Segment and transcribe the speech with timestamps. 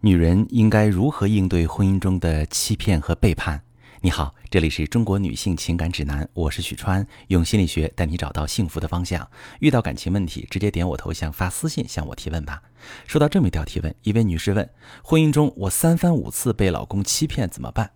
[0.00, 3.60] 女人应该如何应对婚姻中的欺骗和背叛？
[4.00, 9.28] 你好，这里是中国女性情感指南，我是许川，用心理学带你找到幸福的方向。
[9.58, 12.62] 遇到感情问题，直接点我头像发私信向我提问吧。
[13.08, 14.70] 收到这么一条提问，一位女士问：
[15.02, 17.90] 婚姻中我三番五次被老公欺骗，怎么办？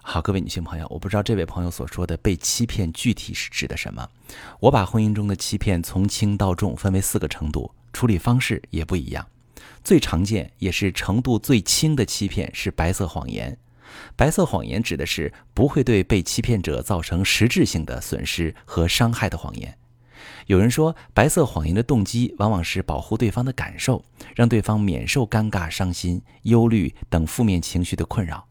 [0.00, 4.08] 好，各位女性朋友，我不知道这位朋友所说的被欺骗具体是指的什么。
[4.60, 9.26] 我把婚姻中的欺骗从轻到重分为四个程度，处理方式也不一样。
[9.84, 13.58] 最常见也是程度最轻的欺骗是白色谎言。
[14.16, 19.76] 白色谎言指的是不会对被欺骗者造成实质性的损失和伤害的谎言。
[20.46, 24.04] 有人说，白色谎言的动机往往是保护对方的感受，
[24.34, 28.48] 让对方免受尴尬、伤心、忧虑等负面情绪的困扰。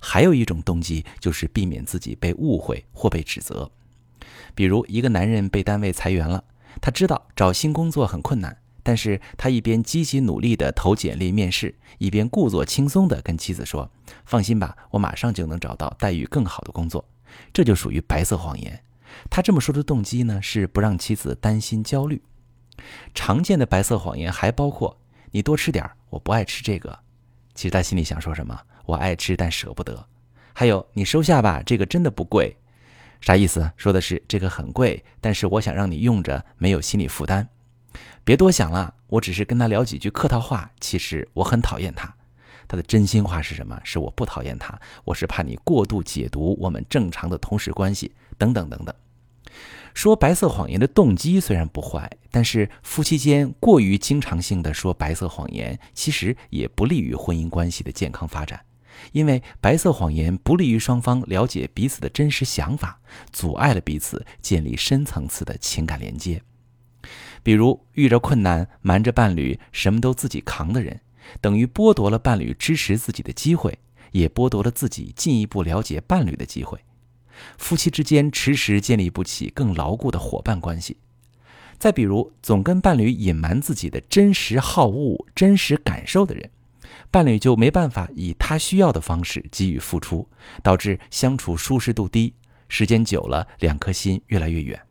[0.00, 3.70] 还有一种动机就是避免自己被误会或被指责。
[4.54, 6.42] 比如，一个男人被单位裁员了，
[6.80, 8.56] 他知道找新工作很困难。
[8.88, 13.90] 但是他一边积极努力地投简历面试，一边故作轻松地跟妻子说
[14.24, 17.04] ：“放心吧，我马上就能找到待遇更好的工作。”
[17.52, 18.82] 这就属于白色谎言。
[19.28, 22.22] 他这么说的动机呢，是不让妻子担心焦虑。
[23.12, 24.98] 常见的白色谎言还包括
[25.32, 26.98] ：“你多吃点儿，我不爱吃这个。”
[27.54, 28.58] 其实他心里想说什么？
[28.86, 30.02] 我爱吃，但舍不得。
[30.54, 32.56] 还有，你收下吧，这个真的不贵。
[33.20, 33.70] 啥意思？
[33.76, 37.46] 说的是这个很贵，但是我想让你用着没有心理负担。
[38.24, 40.70] 别多想了，我只是跟他聊几句客套话。
[40.80, 42.14] 其实我很讨厌他，
[42.66, 43.80] 他的真心话是什么？
[43.84, 48.94] 是我不讨厌他，我是怕你过度解读我们正常的同事关系等等等等。
[49.94, 58.60] 说白色谎言的动机虽然不坏，但是夫妻间过于经常性的说白色谎言，其实也不利于婚姻关系的健康发展，
[59.10, 63.00] 因为白色谎言不利于双方了解彼此的真实想法，
[63.32, 66.42] 阻碍了彼此建立深层次的情感连接。
[67.42, 71.00] 比如遇着困难瞒着伴侣什么都自己扛的人，
[71.40, 73.78] 等于剥夺了伴侣支持自己的机会，
[74.12, 76.78] 也剥夺了自己进一步了解伴侣的机会。
[77.56, 80.96] 夫妻之间迟迟建立不起更牢固的伙伴关系。
[81.78, 86.50] 再比如总跟伴侣隐瞒自己的真实好恶、真实感受的人，
[87.12, 90.28] 伴侣就没办法以他需要的方式给予付出，
[90.64, 92.34] 导致相处舒适度低，
[92.68, 94.87] 时间久了两颗心越来越远。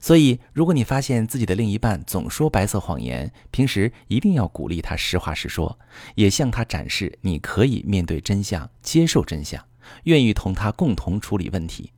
[0.00, 5.78] 所以，如果你发现自己的另一半总说白色谎言，平时一定要鼓励他实话实说，
[6.14, 9.64] 也向他展示你可以面对真相、接受真相，
[10.04, 11.92] 愿意同他共同处理问题，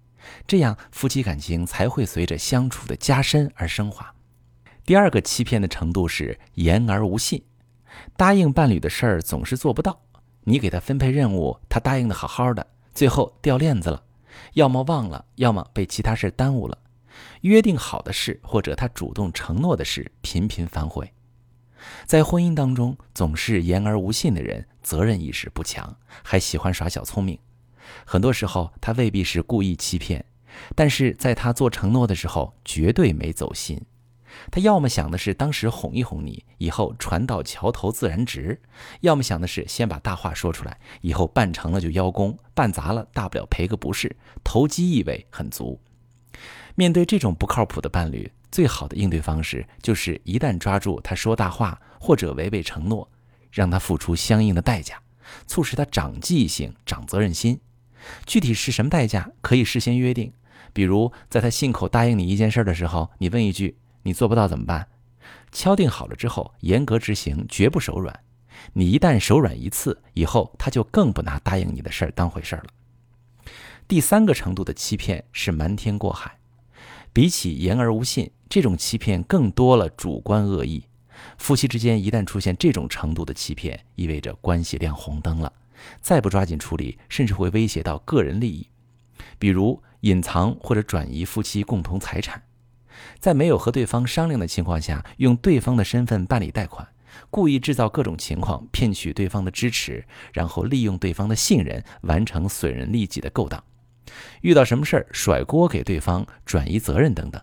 [0.47, 4.15] 这样夫妻感情才会随着相处的加深而升华。
[4.87, 7.43] 第二个欺骗的程度是言而无信，
[8.17, 9.99] 答应伴侣的事儿总是做不到，
[10.45, 14.05] 你给他分配任务，他答应的好好的，最后掉链子了，
[14.53, 16.79] 要么忘了，要么被其他事耽误了。
[17.42, 21.12] 约定好的事，或者他主动承诺的事，频频反悔。
[22.06, 27.38] 在婚姻当中，总是言而无信的人，责任意识不强，还喜欢耍小聪明。
[28.06, 30.25] 很多时候，他未必是故意欺骗，
[30.75, 33.81] 但是在他做承诺的时候，绝对没走心。
[34.50, 38.58] 他要么想的是当时哄一哄你，以后船到桥头自然直；
[39.00, 45.78] 要么想的是先把大话说出来，以后办成了就邀功，办砸了大不了赔个不是，投机意味很足。
[46.75, 53.09] 面对这种不靠谱的伴侣，最好的应对方式就是一旦抓住他说大话或者违背承诺，
[53.53, 55.01] 让他付出相应的代价，
[55.47, 57.61] 促使他长记性、长责任心。
[58.27, 60.33] 具体是什么代价，可以事先约定。
[60.73, 64.89] 比如，在他信口答应你一件事的时候，你问一句：“你做不到怎么办？”
[65.53, 68.21] 敲定好了之后，严格执行，绝不手软。
[68.73, 72.65] 你一旦手软一次，以后他就更不拿答应你的事儿当回事了。
[73.87, 76.39] 第三个程度的欺骗是瞒天过海。
[77.14, 80.84] 比起言而无信，这种欺骗更多了主观恶意。
[81.38, 85.52] 夫妻之间一旦出现这种程度的欺骗，意味着关系亮红灯了。
[86.00, 88.66] 再不抓紧处理，甚至会威胁到个人利益。
[89.38, 92.42] 比如隐藏或者转移夫妻共同财产，
[93.20, 96.86] 在没有和对方商量的情况下，用对方的身份办理贷款，
[97.31, 103.62] 故意制造各种情况骗取对方的支持，然后利用对方的信任完成损人利己的勾当。
[104.43, 107.41] 遇到什么事儿甩锅给对方，转移责任等等，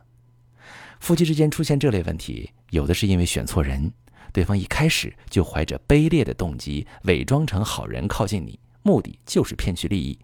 [1.00, 3.92] 夫妻之间出现这类问题，有的是因为选错人，
[4.31, 10.18] 对方一开始就怀着卑劣的动机，伪装成好人靠近你，目的就是骗取利益；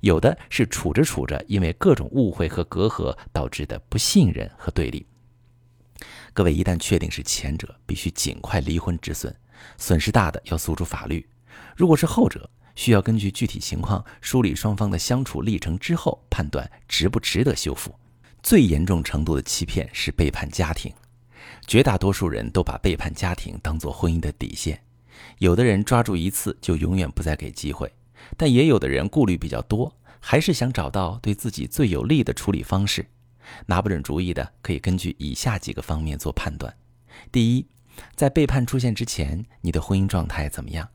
[0.00, 5.06] 有的是处着处着，因为各种误会和隔阂导致的不信任和对立。
[6.32, 9.34] 各位一旦确定是前者，必须尽快离婚止损，
[9.78, 11.24] 损失大的要诉诸法律；
[11.74, 17.92] 如果是后者，需要根据具体情况梳理双方的相处历程之后，判断值不值得修复。
[18.42, 20.92] 最严重程度的欺骗是背叛家庭，
[21.66, 24.80] 绝大多数人都把背叛家庭当做婚姻的底线，
[25.38, 27.92] 有的人抓住一次就永远不再给机会，
[28.36, 33.04] 但也有的人顾虑比较多，还是想找到对自己最有利的处理方式。
[33.66, 36.72] 拿不准主意的，可以根据以下几个方面做判断：
[37.32, 37.66] 第一，
[38.14, 40.88] 在背叛出现之前，你的婚姻状态怎么样？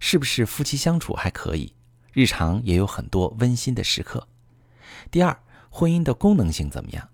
[0.00, 1.74] 是不是夫妻相处还可以？
[2.12, 4.28] 日常也有很多温馨的时刻。
[5.10, 5.36] 第二，
[5.70, 7.08] 婚姻的功能性怎么样？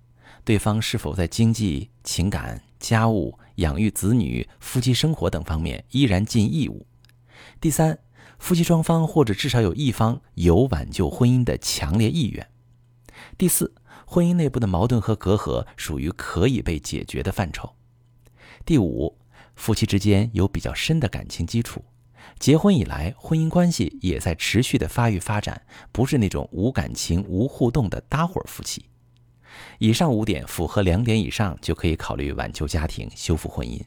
[0.44, 6.86] 对方是否在经济、情感、家务、养育子女、夫妻生活等方面依然尽义务？
[7.60, 7.98] 第三，
[8.38, 12.50] 夫妻双方或者至少有一方有挽救婚姻的强烈意愿。
[13.36, 13.74] 第四，
[14.06, 17.74] 婚姻内部的矛盾和隔阂属于可以被解决的范畴。
[18.64, 19.18] 第五，
[19.54, 21.84] 夫妻之间有比较深的感情基础，
[22.38, 25.60] 结婚以来婚姻关系也在持续的发育发展，
[25.92, 28.86] 不是那种无感情、无互动的搭伙夫妻。
[29.78, 33.80] 以上五点符合两点以上，就可以考虑挽救家庭、修复婚姻。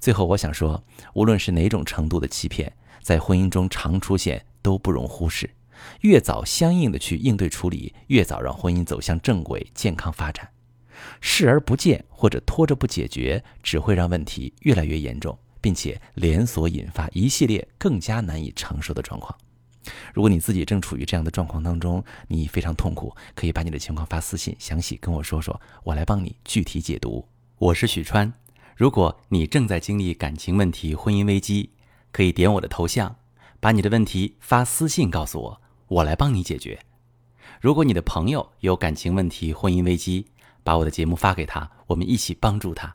[0.00, 0.82] 最后，我想说，
[1.14, 2.72] 无论是哪种程度的欺骗，
[3.02, 5.48] 在婚姻中常出现，都不容忽视。
[6.00, 10.48] 越早相应的去应对处理，越早让婚姻走向正轨、健康发展。
[11.20, 19.36] 视而不见或者拖着不解决，只会让问题越来越严重，并且连锁引发一系列更加难以承受的状况。
[20.12, 27.26] 如果你自己正处于这样的状况当中，你非常痛苦，可以把你的情况发私信，详细跟我说说，我来帮你具体解读。
[27.58, 28.32] 我是许川，
[28.76, 31.70] 如果你正在经历感情问题、婚姻危机，
[32.12, 33.16] 可以点我的头像，
[33.60, 36.78] 把你的问题发私信告诉我，我来帮你解决。
[37.60, 40.26] 如果你的朋友有感情问题、婚姻危机，
[40.62, 42.94] 把我的节目发给他，我们一起帮助他。